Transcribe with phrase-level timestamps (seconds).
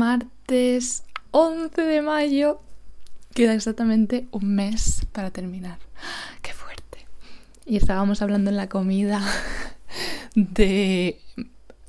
[0.00, 2.58] martes 11 de mayo.
[3.34, 5.78] Queda exactamente un mes para terminar.
[6.40, 7.06] ¡Qué fuerte!
[7.66, 9.20] Y estábamos hablando en la comida
[10.34, 11.20] de...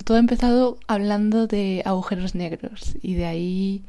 [0.04, 3.86] Todo ha empezado hablando de agujeros negros y de ahí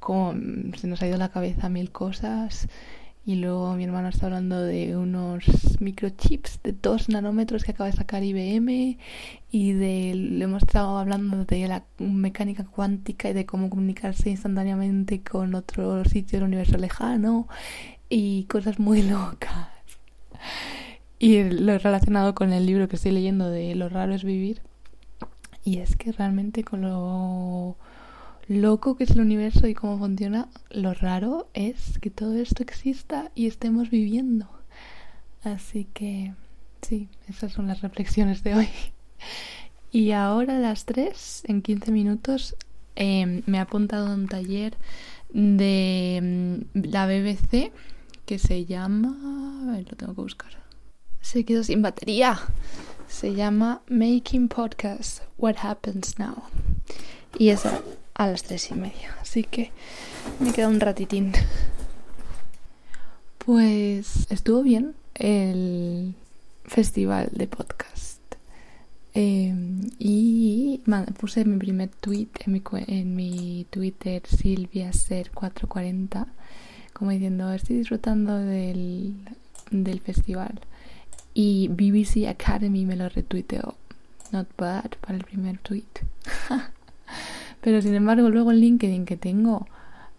[0.00, 0.32] como
[0.78, 2.68] se nos ha ido la cabeza mil cosas
[3.26, 5.44] y luego mi hermano está hablando de unos
[5.80, 8.98] microchips de 2 nanómetros que acaba de sacar IBM
[9.50, 15.22] y de le hemos estado hablando de la mecánica cuántica y de cómo comunicarse instantáneamente
[15.22, 17.48] con otro sitio del universo lejano
[18.10, 19.68] y cosas muy locas.
[21.18, 24.60] Y lo relacionado con el libro que estoy leyendo de Lo raro es vivir.
[25.64, 27.76] Y es que realmente con lo
[28.48, 33.30] loco que es el universo y cómo funciona, lo raro es que todo esto exista
[33.34, 34.48] y estemos viviendo.
[35.42, 36.34] Así que
[36.82, 38.68] sí, esas son las reflexiones de hoy.
[39.90, 42.56] Y ahora a las 3, en 15 minutos,
[42.96, 44.76] em, me ha apuntado un taller
[45.32, 47.70] de mm, la BBC
[48.26, 49.16] que se llama...
[49.62, 50.50] A ver, lo tengo que buscar.
[51.20, 52.40] Se quedó sin batería.
[53.06, 56.42] Se llama Making Podcast, What Happens Now.
[57.38, 57.70] Y eso
[58.14, 59.14] a las tres y media.
[59.20, 59.70] Así que
[60.40, 61.32] me queda un ratitín.
[63.38, 66.14] Pues estuvo bien el
[66.64, 68.20] festival de podcast.
[69.16, 70.80] Em, y
[71.18, 76.26] puse mi primer tweet en mi, en mi Twitter Silvia Ser 440
[76.92, 79.14] como diciendo estoy disfrutando del,
[79.70, 80.60] del festival
[81.32, 83.76] y BBC Academy me lo retuiteó
[84.32, 85.84] not bad para el primer tweet
[87.64, 89.66] Pero sin embargo, luego el LinkedIn que tengo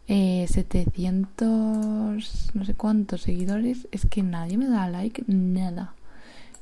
[0.07, 5.93] eh, 700, no sé cuántos seguidores, es que nadie me da like, nada.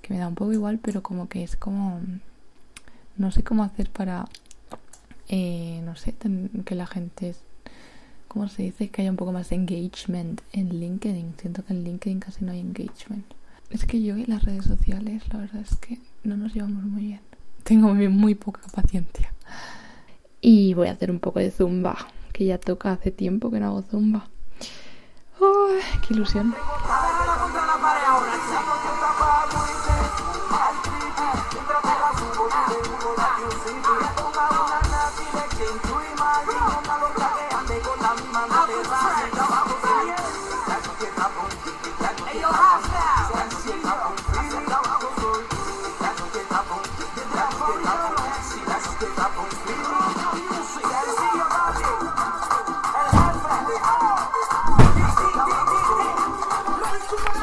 [0.01, 2.01] Que me da un poco igual, pero como que es como...
[3.15, 4.25] No sé cómo hacer para...
[5.29, 6.15] Eh, no sé,
[6.65, 7.33] que la gente...
[8.27, 8.89] ¿Cómo se dice?
[8.89, 11.35] Que haya un poco más de engagement en LinkedIn.
[11.39, 13.23] Siento que en LinkedIn casi no hay engagement.
[13.69, 17.03] Es que yo y las redes sociales, la verdad es que no nos llevamos muy
[17.03, 17.21] bien.
[17.63, 19.31] Tengo muy, muy poca paciencia.
[20.45, 21.95] Y voy a hacer un poco de zumba,
[22.33, 24.27] que ya toca hace tiempo que no hago zumba.
[26.05, 26.53] ¡Qué ilusión!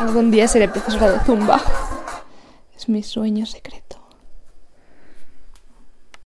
[0.01, 1.61] Algún día seré profesora de zumba.
[2.75, 3.90] Es mi sueño secreto.